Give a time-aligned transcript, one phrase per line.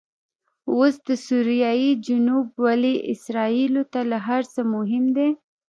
[0.73, 5.29] اوس دسوریې جنوب ولې اسرایلو ته له هرڅه مهم دي؟